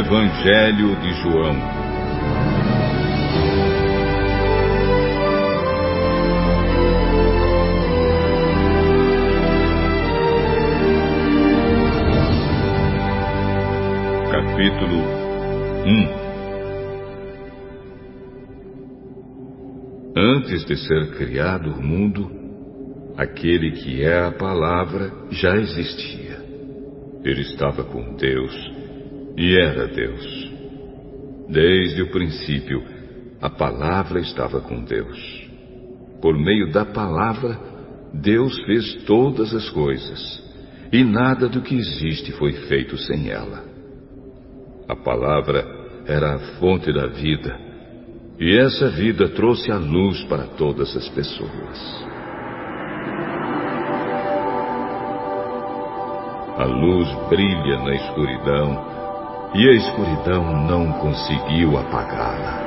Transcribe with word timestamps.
Evangelho 0.00 0.96
de 0.96 1.12
João. 1.20 1.54
Capítulo 14.30 15.04
1 15.84 16.20
Antes 20.16 20.64
de 20.64 20.76
ser 20.78 21.10
criado 21.18 21.74
o 21.74 21.82
mundo, 21.82 22.30
aquele 23.18 23.72
que 23.72 24.02
é 24.02 24.24
a 24.24 24.32
palavra 24.32 25.12
já 25.30 25.54
existia. 25.56 26.40
Ele 27.22 27.42
estava 27.42 27.84
com 27.84 28.16
Deus 28.16 28.69
e 29.40 29.56
era 29.56 29.86
Deus. 29.86 30.52
Desde 31.48 32.02
o 32.02 32.10
princípio, 32.10 32.84
a 33.40 33.48
palavra 33.48 34.20
estava 34.20 34.60
com 34.60 34.84
Deus. 34.84 35.48
Por 36.20 36.36
meio 36.36 36.70
da 36.70 36.84
palavra, 36.84 37.58
Deus 38.12 38.54
fez 38.66 39.02
todas 39.06 39.54
as 39.54 39.70
coisas, 39.70 40.44
e 40.92 41.02
nada 41.02 41.48
do 41.48 41.62
que 41.62 41.74
existe 41.74 42.32
foi 42.32 42.52
feito 42.68 42.98
sem 42.98 43.30
ela. 43.30 43.64
A 44.86 44.94
palavra 44.94 45.64
era 46.06 46.34
a 46.34 46.38
fonte 46.58 46.92
da 46.92 47.06
vida, 47.06 47.58
e 48.38 48.58
essa 48.58 48.90
vida 48.90 49.26
trouxe 49.30 49.72
a 49.72 49.78
luz 49.78 50.22
para 50.24 50.48
todas 50.48 50.94
as 50.94 51.08
pessoas. 51.08 52.04
A 56.58 56.64
luz 56.66 57.08
brilha 57.30 57.78
na 57.78 57.94
escuridão 57.94 58.99
e 59.54 59.68
a 59.68 59.72
escuridão 59.72 60.66
não 60.66 60.92
conseguiu 60.92 61.76
apagá-la. 61.76 62.60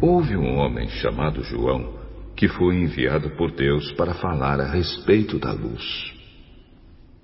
Houve 0.00 0.36
um 0.36 0.58
homem 0.58 0.88
chamado 0.88 1.42
João 1.42 1.94
que 2.36 2.48
foi 2.48 2.76
enviado 2.76 3.30
por 3.30 3.52
Deus 3.52 3.92
para 3.92 4.12
falar 4.14 4.60
a 4.60 4.70
respeito 4.70 5.38
da 5.38 5.52
luz. 5.52 6.12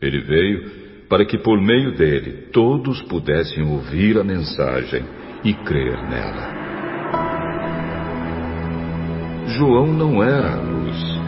Ele 0.00 0.20
veio 0.20 1.06
para 1.08 1.26
que 1.26 1.36
por 1.36 1.60
meio 1.60 1.94
dele 1.96 2.48
todos 2.52 3.02
pudessem 3.02 3.64
ouvir 3.64 4.18
a 4.18 4.24
mensagem 4.24 5.04
e 5.44 5.52
crer 5.52 5.96
nela. 6.08 6.60
João 9.48 9.88
não 9.88 10.22
era 10.22 10.54
a 10.54 10.60
luz, 10.60 11.19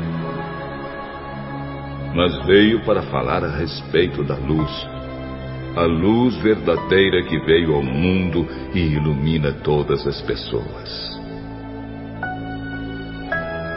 mas 2.15 2.45
veio 2.47 2.85
para 2.85 3.03
falar 3.03 3.45
a 3.45 3.57
respeito 3.57 4.23
da 4.25 4.37
luz, 4.37 4.71
a 5.77 5.83
luz 5.83 6.37
verdadeira 6.43 7.23
que 7.23 7.39
veio 7.41 7.75
ao 7.75 7.83
mundo 7.83 8.47
e 8.75 8.81
ilumina 8.81 9.53
todas 9.65 10.07
as 10.07 10.21
pessoas. 10.23 11.21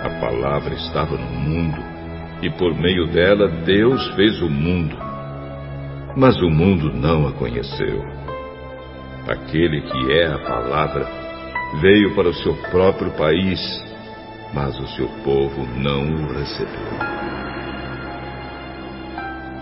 A 0.03 0.09
palavra 0.19 0.73
estava 0.73 1.17
no 1.17 1.31
mundo 1.39 1.81
e 2.41 2.49
por 2.49 2.75
meio 2.75 3.07
dela 3.07 3.47
Deus 3.65 4.05
fez 4.15 4.41
o 4.41 4.49
mundo. 4.49 4.95
Mas 6.17 6.41
o 6.41 6.49
mundo 6.49 6.93
não 6.93 7.27
a 7.27 7.31
conheceu. 7.33 8.03
Aquele 9.27 9.81
que 9.81 10.11
é 10.13 10.27
a 10.27 10.37
palavra 10.39 11.07
veio 11.81 12.13
para 12.13 12.29
o 12.29 12.33
seu 12.33 12.55
próprio 12.69 13.11
país, 13.11 13.59
mas 14.53 14.79
o 14.79 14.87
seu 14.95 15.07
povo 15.23 15.65
não 15.77 16.03
o 16.03 16.33
recebeu. 16.33 17.34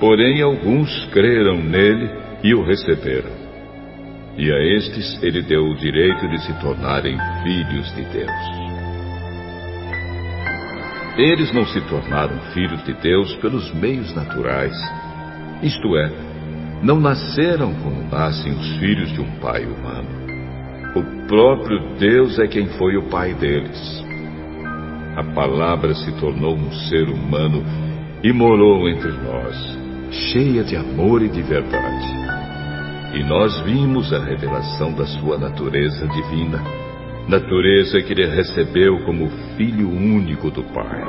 Porém, 0.04 0.42
alguns 0.42 1.06
creram 1.14 1.64
nele 1.64 2.10
e 2.44 2.54
o 2.54 2.62
receberam. 2.62 3.32
E 4.38 4.52
a 4.52 4.60
estes 4.76 5.24
ele 5.24 5.42
deu 5.42 5.64
o 5.64 5.78
direito 5.78 6.28
de 6.28 6.46
se 6.46 6.52
tornarem 6.60 7.18
filhos 7.42 7.96
de 7.96 8.04
Deus. 8.12 8.30
Eles 11.18 11.54
não 11.54 11.66
se 11.66 11.80
tornaram 11.88 12.38
filhos 12.54 12.84
de 12.84 12.94
Deus 12.96 13.34
pelos 13.38 13.74
meios 13.76 14.14
naturais, 14.14 14.76
isto 15.62 15.96
é, 15.96 16.12
não 16.84 17.00
nasceram 17.00 17.74
como 17.76 18.04
nascem 18.12 18.52
os 18.52 18.76
filhos 18.80 19.10
de 19.14 19.22
um 19.22 19.40
pai 19.40 19.64
humano. 19.64 20.10
O 20.98 21.28
próprio 21.30 21.80
Deus 21.98 22.38
é 22.40 22.48
quem 22.48 22.68
foi 22.78 22.98
o 22.98 23.08
pai 23.08 23.34
deles. 23.36 24.04
A 25.16 25.24
palavra 25.34 25.94
se 25.94 26.12
tornou 26.20 26.58
um 26.58 26.74
ser 26.90 27.08
humano 27.08 27.64
e 28.22 28.34
morou 28.34 28.90
entre 28.90 29.10
nós 29.10 29.83
cheia 30.14 30.64
de 30.64 30.76
amor 30.76 31.22
e 31.24 31.30
de 31.30 31.42
verdade. 31.42 32.08
E 33.14 33.24
nós 33.24 33.60
vimos 33.62 34.14
a 34.14 34.24
revelação 34.24 34.94
da 34.94 35.06
sua 35.06 35.38
natureza 35.38 36.08
divina, 36.08 36.62
natureza 37.28 38.02
que 38.02 38.14
ele 38.14 38.28
recebeu 38.28 39.04
como 39.06 39.30
filho 39.58 39.90
único 39.90 40.50
do 40.50 40.64
Pai. 40.64 41.02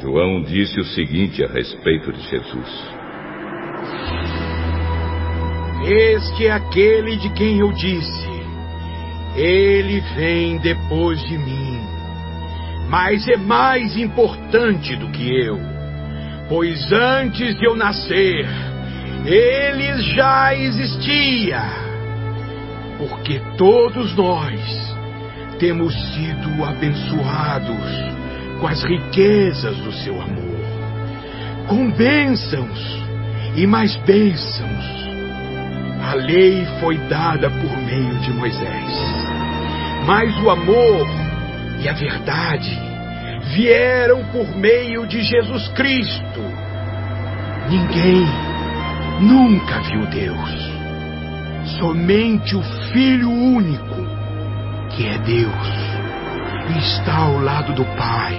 João 0.00 0.42
disse 0.42 0.78
o 0.80 0.84
seguinte 0.84 1.42
a 1.44 1.48
respeito 1.48 2.12
de 2.12 2.20
Jesus: 2.20 2.94
Este 5.86 6.46
é 6.46 6.52
aquele 6.52 7.16
de 7.16 7.30
quem 7.30 7.60
eu 7.60 7.72
disse: 7.72 8.28
Ele 9.36 10.00
vem 10.16 10.58
depois 10.58 11.20
de 11.24 11.38
mim 11.38 11.93
mas 12.96 13.26
é 13.26 13.36
mais 13.36 13.96
importante 13.96 14.94
do 14.94 15.08
que 15.08 15.28
eu, 15.28 15.58
pois 16.48 16.92
antes 16.92 17.56
de 17.56 17.66
eu 17.66 17.74
nascer, 17.74 18.46
ele 19.26 20.00
já 20.14 20.54
existia. 20.54 21.60
Porque 22.96 23.40
todos 23.58 24.14
nós 24.14 24.60
temos 25.58 25.92
sido 26.14 26.64
abençoados 26.64 27.84
com 28.60 28.68
as 28.68 28.84
riquezas 28.84 29.76
do 29.78 29.92
seu 29.92 30.22
amor, 30.22 30.60
com 31.66 31.90
bênçãos 31.90 33.02
e 33.56 33.66
mais 33.66 33.96
bênçãos. 34.06 34.84
A 36.00 36.14
lei 36.14 36.64
foi 36.78 36.96
dada 37.08 37.50
por 37.50 37.76
meio 37.76 38.20
de 38.20 38.32
Moisés, 38.34 38.92
mas 40.06 40.32
o 40.44 40.48
amor 40.48 41.24
e 41.80 41.88
a 41.88 41.92
verdade 41.92 42.83
vieram 43.54 44.24
por 44.32 44.56
meio 44.56 45.06
de 45.06 45.22
Jesus 45.22 45.68
Cristo. 45.68 46.40
Ninguém 47.70 48.26
nunca 49.20 49.80
viu 49.80 50.06
Deus. 50.06 50.74
Somente 51.78 52.56
o 52.56 52.62
Filho 52.92 53.30
único, 53.30 53.94
que 54.90 55.06
é 55.06 55.18
Deus, 55.18 55.68
está 56.78 57.16
ao 57.16 57.40
lado 57.40 57.72
do 57.74 57.84
Pai, 57.96 58.36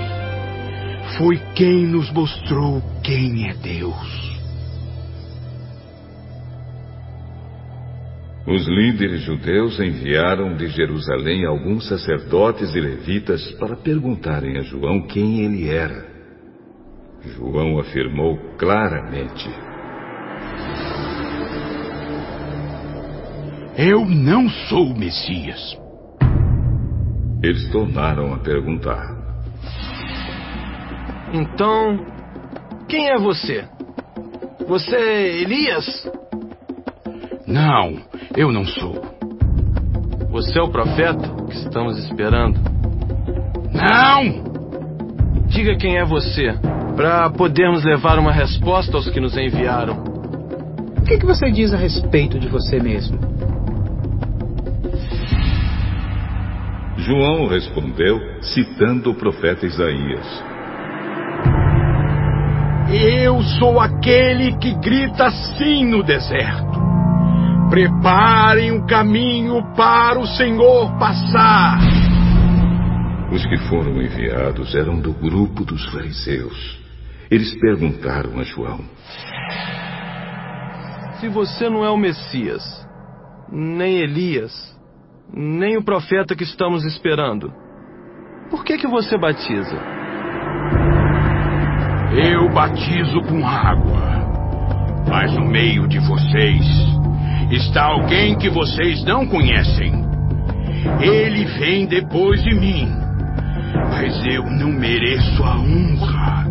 foi 1.18 1.42
quem 1.56 1.88
nos 1.88 2.12
mostrou 2.12 2.84
quem 3.02 3.50
é 3.50 3.54
Deus. 3.54 4.35
Os 8.48 8.68
líderes 8.68 9.22
judeus 9.22 9.80
enviaram 9.80 10.56
de 10.56 10.68
Jerusalém 10.68 11.46
alguns 11.46 11.88
sacerdotes 11.88 12.76
e 12.76 12.80
levitas 12.80 13.52
para 13.54 13.76
perguntarem 13.76 14.60
a 14.60 14.62
João 14.62 15.08
quem 15.08 15.44
ele 15.44 15.68
era. 15.68 16.06
João 17.24 17.80
afirmou 17.80 18.38
claramente: 18.56 19.50
Eu 23.76 24.06
não 24.06 24.48
sou 24.48 24.92
o 24.92 24.98
Messias. 24.98 25.76
Eles 27.42 27.68
tornaram 27.72 28.32
a 28.32 28.38
perguntar: 28.38 29.02
Então, 31.34 31.98
quem 32.88 33.10
é 33.10 33.18
você? 33.18 33.68
Você 34.68 34.96
é 34.96 35.42
Elias? 35.42 35.86
Não, 37.48 38.02
eu 38.38 38.52
não 38.52 38.66
sou. 38.66 39.02
Você 40.30 40.60
é 40.60 40.62
o 40.62 40.70
profeta 40.70 41.30
que 41.50 41.56
estamos 41.56 41.98
esperando? 41.98 42.60
Não! 43.74 44.44
Diga 45.48 45.78
quem 45.78 45.98
é 45.98 46.04
você, 46.04 46.54
para 46.96 47.30
podermos 47.30 47.84
levar 47.84 48.20
uma 48.20 48.32
resposta 48.32 48.96
aos 48.98 49.10
que 49.10 49.20
nos 49.20 49.38
enviaram. 49.38 50.04
O 50.98 51.02
que, 51.04 51.18
que 51.18 51.26
você 51.26 51.50
diz 51.52 51.74
a 51.74 51.78
respeito 51.78 52.38
de 52.38 52.50
você 52.50 52.80
mesmo? 52.80 53.18
João 56.98 57.48
respondeu, 57.48 58.20
citando 58.42 59.12
o 59.12 59.16
profeta 59.16 59.66
Isaías. 59.66 60.44
Eu 62.90 63.42
sou 63.60 63.80
aquele 63.80 64.58
que 64.58 64.74
grita 64.76 65.26
assim 65.26 65.86
no 65.86 66.04
deserto. 66.04 66.65
Preparem 67.70 68.72
o 68.72 68.86
caminho 68.86 69.62
para 69.76 70.20
o 70.20 70.28
Senhor 70.28 70.98
passar. 71.00 71.80
Os 73.32 73.44
que 73.46 73.58
foram 73.68 74.02
enviados 74.02 74.76
eram 74.76 75.00
do 75.00 75.12
grupo 75.12 75.66
dos 75.66 75.84
fariseus. 75.92 76.80
Eles 77.30 77.54
perguntaram 77.60 78.40
a 78.40 78.44
João: 78.44 78.80
Se 81.20 81.28
você 81.28 81.68
não 81.68 81.84
é 81.84 81.90
o 81.90 81.98
Messias, 81.98 82.64
nem 83.52 83.98
Elias, 83.98 84.54
nem 85.34 85.76
o 85.76 85.84
profeta 85.84 86.36
que 86.36 86.44
estamos 86.44 86.86
esperando, 86.86 87.52
por 88.50 88.64
que 88.64 88.78
que 88.78 88.88
você 88.88 89.18
batiza? 89.18 89.76
Eu 92.16 92.48
batizo 92.54 93.22
com 93.24 93.46
água, 93.46 95.10
mas 95.10 95.34
no 95.34 95.46
meio 95.46 95.88
de 95.88 96.00
vocês 96.00 96.64
está 97.52 97.84
alguém 97.86 98.38
que 98.38 98.50
vocês 98.50 99.04
não 99.04 99.26
conhecem. 99.28 99.94
Ele 101.02 101.46
vem 101.60 101.86
depois 101.86 102.44
de 102.44 102.54
mim, 102.56 102.88
mas 103.90 104.26
eu 104.26 104.44
não 104.44 104.72
mereço 104.72 105.44
a 105.44 105.58
honra 105.58 106.46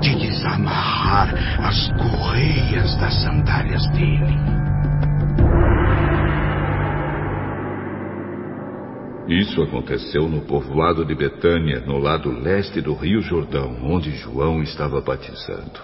de 0.00 0.14
desamarrar 0.16 1.34
as 1.60 1.88
correias 1.92 2.96
das 2.96 3.22
sandálias 3.22 3.86
dele. 3.90 4.62
Isso 9.28 9.62
aconteceu 9.62 10.28
no 10.28 10.42
povoado 10.42 11.04
de 11.04 11.14
Betânia, 11.14 11.80
no 11.86 11.98
lado 11.98 12.30
leste 12.30 12.80
do 12.80 12.92
Rio 12.92 13.22
Jordão, 13.22 13.78
onde 13.82 14.10
João 14.16 14.62
estava 14.62 15.00
batizando. 15.00 15.80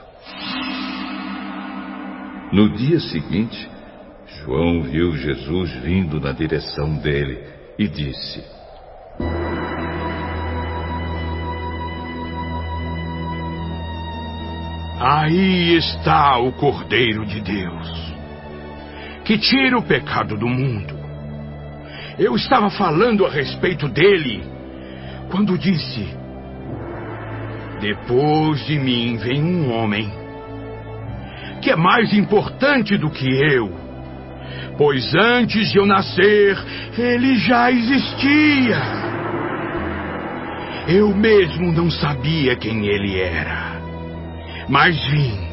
No 2.52 2.74
dia 2.74 2.98
seguinte, 2.98 3.68
João 4.48 4.80
viu 4.80 5.14
Jesus 5.14 5.70
vindo 5.82 6.18
na 6.18 6.32
direção 6.32 6.96
dele 6.96 7.38
e 7.78 7.86
disse: 7.86 8.42
Aí 14.98 15.76
está 15.76 16.38
o 16.38 16.50
Cordeiro 16.52 17.26
de 17.26 17.42
Deus, 17.42 18.14
que 19.26 19.36
tira 19.36 19.76
o 19.76 19.82
pecado 19.82 20.34
do 20.34 20.48
mundo. 20.48 20.98
Eu 22.18 22.34
estava 22.34 22.70
falando 22.70 23.26
a 23.26 23.30
respeito 23.30 23.86
dele 23.86 24.42
quando 25.30 25.58
disse: 25.58 26.08
Depois 27.82 28.64
de 28.64 28.78
mim 28.78 29.18
vem 29.18 29.44
um 29.44 29.70
homem 29.74 30.10
que 31.60 31.70
é 31.70 31.76
mais 31.76 32.14
importante 32.14 32.96
do 32.96 33.10
que 33.10 33.28
eu, 33.28 33.87
pois 34.76 35.14
antes 35.14 35.72
de 35.72 35.78
eu 35.78 35.86
nascer, 35.86 36.56
ele 36.96 37.36
já 37.38 37.70
existia. 37.70 38.80
Eu 40.86 41.14
mesmo 41.14 41.72
não 41.72 41.90
sabia 41.90 42.56
quem 42.56 42.86
ele 42.86 43.20
era, 43.20 43.80
mas 44.68 44.96
vim 45.08 45.48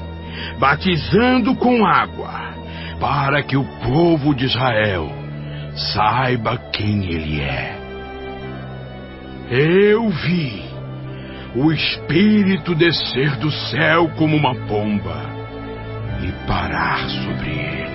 batizando 0.60 1.56
com 1.56 1.86
água 1.86 2.54
para 3.00 3.44
que 3.44 3.58
o 3.58 3.66
povo 3.84 4.34
de 4.34 4.46
Israel 4.46 5.12
saiba 5.94 6.58
quem 6.72 7.06
ele 7.06 7.42
é. 7.42 7.76
Eu 9.50 10.10
vi 10.10 10.64
o 11.56 11.72
Espírito 11.72 12.74
descer 12.74 13.36
do 13.38 13.52
céu 13.52 14.10
como 14.18 14.36
uma 14.36 14.56
pomba 14.68 15.22
e 16.22 16.48
parar 16.48 17.08
sobre 17.10 17.50
ele. 17.50 17.95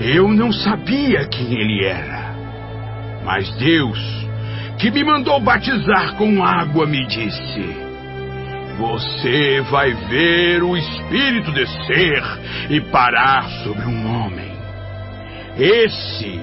Eu 0.00 0.28
não 0.28 0.52
sabia 0.52 1.26
quem 1.26 1.54
ele 1.60 1.84
era, 1.84 2.32
mas 3.24 3.50
Deus, 3.56 3.98
que 4.78 4.92
me 4.92 5.02
mandou 5.02 5.40
batizar 5.40 6.14
com 6.14 6.44
água, 6.44 6.86
me 6.86 7.04
disse: 7.06 7.76
Você 8.78 9.60
vai 9.62 9.92
ver 9.92 10.62
o 10.62 10.76
Espírito 10.76 11.50
descer 11.50 12.22
e 12.70 12.80
parar 12.80 13.48
sobre 13.64 13.86
um 13.86 14.06
homem. 14.06 14.52
Esse 15.58 16.40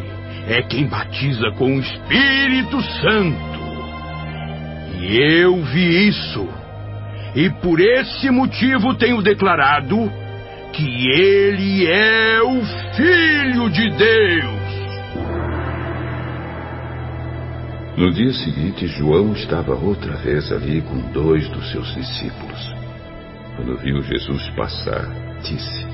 é 0.50 0.62
quem 0.62 0.86
batiza 0.86 1.50
com 1.58 1.78
o 1.78 1.80
Espírito 1.80 2.81
Santo. 2.81 3.56
E 5.00 5.18
eu 5.18 5.63
vi 5.63 6.10
isso, 6.10 6.46
e 7.34 7.50
por 7.62 7.80
esse 7.80 8.30
motivo 8.30 8.96
tenho 8.96 9.22
declarado 9.22 10.12
que 10.75 11.10
ele 11.10 11.88
é 11.88 12.42
o 12.42 12.62
Filho 12.95 13.69
de 13.69 13.89
Deus. 13.92 14.56
No 17.98 18.12
dia 18.12 18.33
seguinte, 18.33 18.86
João 18.88 19.31
estava 19.31 19.74
outra 19.74 20.18
vez 20.18 20.51
ali 20.51 20.81
com 20.81 21.00
dois 21.13 21.48
dos 21.48 21.72
seus 21.72 21.95
discípulos. 21.95 22.75
Quando 23.56 23.77
viu 23.77 24.01
Jesus 24.01 24.50
passar, 24.50 25.07
disse: 25.42 25.86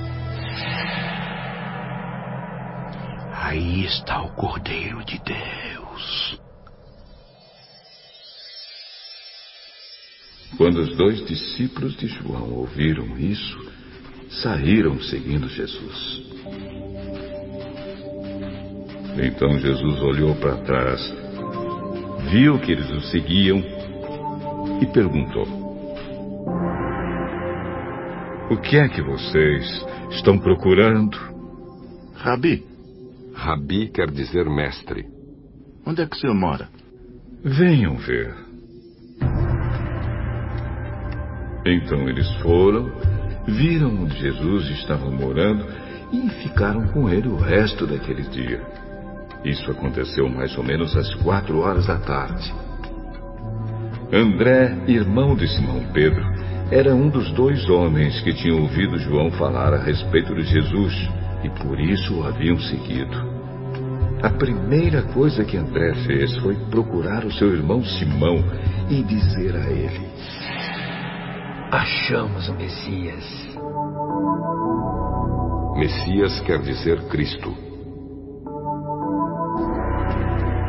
Aí 3.33 3.85
está 3.85 4.19
o 4.23 4.33
Cordeiro 4.33 5.05
de 5.05 5.21
Deus. 5.23 6.41
Quando 10.57 10.79
os 10.79 10.97
dois 10.97 11.23
discípulos 11.27 11.95
de 11.97 12.07
João 12.07 12.51
ouviram 12.51 13.17
isso, 13.19 13.70
saíram 14.31 14.99
seguindo 15.01 15.47
Jesus. 15.49 16.21
Então 19.21 19.57
Jesus 19.59 20.01
olhou 20.01 20.35
para 20.35 20.57
trás, 20.57 21.01
viu 22.31 22.57
que 22.59 22.71
eles 22.71 22.89
o 22.89 23.01
seguiam 23.01 23.61
e 24.81 24.85
perguntou: 24.87 25.45
O 28.49 28.57
que 28.57 28.77
é 28.77 28.87
que 28.87 29.01
vocês 29.01 29.85
estão 30.11 30.39
procurando? 30.39 31.17
Rabi, 32.15 32.63
Rabi 33.33 33.89
quer 33.89 34.09
dizer 34.11 34.45
mestre. 34.45 35.05
onde 35.85 36.01
é 36.01 36.05
que 36.05 36.15
o 36.15 36.19
senhor 36.19 36.35
mora? 36.35 36.69
Venham 37.43 37.97
ver. 37.97 38.33
Então 41.65 42.07
eles 42.09 42.27
foram, 42.41 42.91
viram 43.47 44.03
onde 44.03 44.17
Jesus 44.19 44.69
estava 44.71 45.09
morando 45.09 45.65
e 46.11 46.29
ficaram 46.43 46.87
com 46.87 47.09
ele 47.09 47.27
o 47.27 47.37
resto 47.37 47.87
daquele 47.87 48.23
dia. 48.23 48.61
Isso 49.43 49.69
aconteceu 49.71 50.29
mais 50.29 50.55
ou 50.57 50.63
menos 50.63 50.95
às 50.95 51.13
quatro 51.15 51.59
horas 51.59 51.87
da 51.87 51.97
tarde. 51.97 52.53
André, 54.13 54.77
irmão 54.87 55.35
de 55.35 55.47
Simão 55.47 55.83
Pedro, 55.93 56.23
era 56.69 56.93
um 56.93 57.09
dos 57.09 57.31
dois 57.31 57.67
homens 57.69 58.21
que 58.21 58.33
tinham 58.33 58.61
ouvido 58.61 58.99
João 58.99 59.31
falar 59.31 59.73
a 59.73 59.83
respeito 59.83 60.33
de 60.35 60.43
Jesus 60.43 61.09
e 61.43 61.49
por 61.49 61.79
isso 61.79 62.13
o 62.15 62.23
haviam 62.25 62.59
seguido. 62.59 63.31
A 64.21 64.29
primeira 64.29 65.01
coisa 65.01 65.43
que 65.43 65.57
André 65.57 65.95
fez 66.05 66.35
foi 66.37 66.55
procurar 66.69 67.25
o 67.25 67.31
seu 67.31 67.51
irmão 67.51 67.83
Simão 67.83 68.43
e 68.89 69.01
dizer 69.01 69.55
a 69.55 69.69
ele: 69.69 70.01
Achamos 71.71 72.49
o 72.49 72.53
Messias. 72.55 73.23
Messias 75.77 76.41
quer 76.41 76.59
dizer 76.59 77.01
Cristo. 77.07 77.49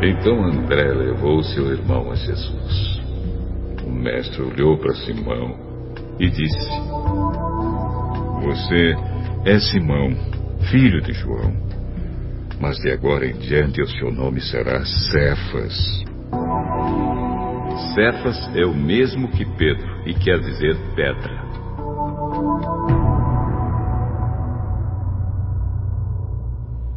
Então 0.00 0.44
André 0.44 0.92
levou 0.94 1.42
seu 1.42 1.72
irmão 1.72 2.08
a 2.12 2.14
Jesus. 2.14 3.00
O 3.84 3.90
mestre 3.90 4.42
olhou 4.42 4.78
para 4.78 4.94
Simão 4.94 5.56
e 6.20 6.30
disse: 6.30 6.70
Você 8.44 8.94
é 9.44 9.58
Simão, 9.58 10.14
filho 10.70 11.02
de 11.02 11.12
João, 11.14 11.52
mas 12.60 12.76
de 12.76 12.92
agora 12.92 13.26
em 13.26 13.36
diante 13.38 13.82
o 13.82 13.88
seu 13.88 14.12
nome 14.12 14.40
será 14.40 14.84
Cefas. 14.84 16.11
Cefas 17.94 18.56
é 18.56 18.64
o 18.64 18.74
mesmo 18.74 19.28
que 19.28 19.44
Pedro 19.44 20.02
e 20.06 20.14
quer 20.14 20.38
dizer 20.40 20.76
pedra. 20.94 21.42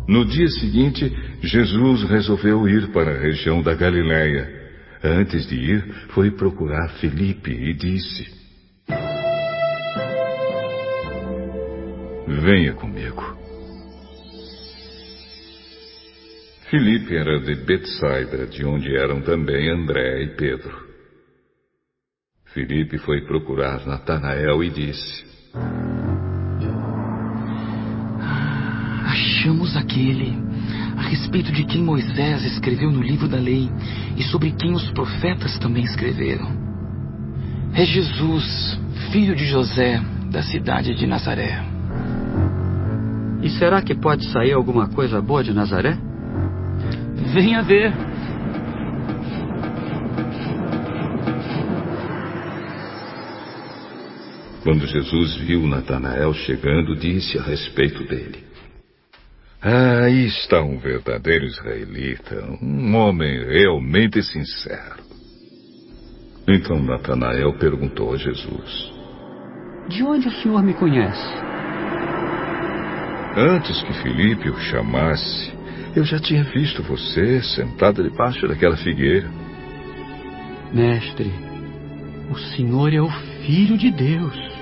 No 0.08 0.24
dia 0.24 0.48
seguinte, 0.48 1.12
Jesus 1.42 2.04
resolveu 2.04 2.68
ir 2.70 2.92
para 2.94 3.12
a 3.12 3.20
região 3.20 3.62
da 3.62 3.74
Galiléia. 3.74 4.48
Antes 5.04 5.48
de 5.48 5.56
ir, 5.56 5.94
foi 6.10 6.32
procurar 6.32 6.90
Felipe 7.00 7.52
e 7.52 7.74
disse: 7.74 8.28
Venha 12.28 12.74
comigo. 12.74 13.36
Felipe 16.70 17.16
era 17.16 17.40
de 17.40 17.56
Betsaida, 17.56 18.48
de 18.48 18.66
onde 18.66 18.96
eram 18.96 19.22
também 19.22 19.70
André 19.70 20.24
e 20.24 20.28
Pedro. 20.36 20.85
Felipe 22.56 22.98
foi 23.00 23.20
procurar 23.20 23.86
Natanael 23.86 24.64
e 24.64 24.70
disse: 24.70 25.26
Achamos 29.04 29.76
aquele 29.76 30.34
a 30.98 31.02
respeito 31.02 31.52
de 31.52 31.66
quem 31.66 31.84
Moisés 31.84 32.46
escreveu 32.46 32.90
no 32.90 33.02
livro 33.02 33.28
da 33.28 33.36
lei 33.36 33.70
e 34.16 34.24
sobre 34.24 34.52
quem 34.52 34.72
os 34.72 34.90
profetas 34.92 35.60
também 35.60 35.84
escreveram. 35.84 36.50
É 37.74 37.84
Jesus, 37.84 38.80
filho 39.12 39.36
de 39.36 39.46
José, 39.48 40.02
da 40.32 40.42
cidade 40.42 40.96
de 40.96 41.06
Nazaré. 41.06 41.62
E 43.44 43.50
será 43.50 43.82
que 43.82 43.94
pode 43.94 44.32
sair 44.32 44.54
alguma 44.54 44.88
coisa 44.88 45.22
boa 45.22 45.44
de 45.44 45.54
Nazaré? 45.54 45.98
Venha 47.34 47.62
ver. 47.64 48.15
Quando 54.66 54.88
Jesus 54.88 55.36
viu 55.36 55.68
Natanael 55.68 56.34
chegando, 56.34 56.96
disse 56.96 57.38
a 57.38 57.44
respeito 57.44 58.04
dele: 58.04 58.44
ah, 59.62 60.06
Aí 60.06 60.26
está 60.26 60.60
um 60.64 60.80
verdadeiro 60.80 61.46
israelita, 61.46 62.44
um 62.60 62.96
homem 62.96 63.46
realmente 63.46 64.24
sincero. 64.24 65.04
Então 66.48 66.82
Natanael 66.82 67.54
perguntou 67.60 68.16
a 68.16 68.18
Jesus: 68.18 68.92
De 69.88 70.02
onde 70.02 70.30
o 70.30 70.32
senhor 70.42 70.64
me 70.64 70.74
conhece? 70.74 71.32
Antes 73.38 73.84
que 73.84 73.94
Filipe 74.02 74.50
o 74.50 74.58
chamasse, 74.58 75.54
eu 75.96 76.04
já 76.04 76.18
tinha 76.18 76.44
visto 76.44 76.82
você 76.82 77.40
sentado 77.44 78.02
debaixo 78.02 78.48
daquela 78.48 78.78
figueira. 78.78 79.30
Mestre, 80.74 81.32
o 82.32 82.36
senhor 82.56 82.92
é 82.92 83.00
o 83.00 83.12
Filho 83.46 83.78
de 83.78 83.92
Deus. 83.92 84.55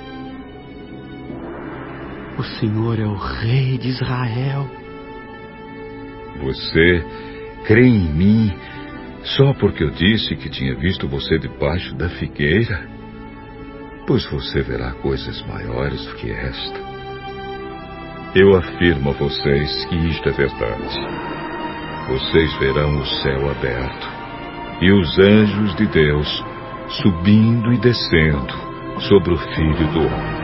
O 2.37 2.43
senhor 2.43 2.99
é 2.99 3.05
o 3.05 3.15
Rei 3.15 3.77
de 3.77 3.89
Israel. 3.89 4.67
Você 6.41 7.05
crê 7.65 7.85
em 7.85 8.11
mim 8.13 8.53
só 9.23 9.53
porque 9.53 9.83
eu 9.83 9.91
disse 9.91 10.35
que 10.35 10.49
tinha 10.49 10.75
visto 10.75 11.07
você 11.07 11.37
debaixo 11.37 11.95
da 11.95 12.09
figueira? 12.09 12.87
Pois 14.05 14.25
você 14.25 14.61
verá 14.61 14.91
coisas 14.93 15.41
maiores 15.47 16.05
do 16.07 16.15
que 16.15 16.29
esta. 16.31 16.93
Eu 18.35 18.55
afirmo 18.57 19.11
a 19.11 19.13
vocês 19.13 19.85
que 19.85 19.95
isto 19.95 20.27
é 20.27 20.31
verdade. 20.31 21.23
Vocês 22.09 22.53
verão 22.59 22.99
o 22.99 23.05
céu 23.05 23.49
aberto 23.49 24.07
e 24.81 24.91
os 24.91 25.19
anjos 25.19 25.75
de 25.75 25.85
Deus 25.85 26.43
subindo 27.01 27.71
e 27.71 27.77
descendo 27.77 28.53
sobre 29.07 29.33
o 29.33 29.37
Filho 29.37 29.87
do 29.93 29.99
Homem. 29.99 30.42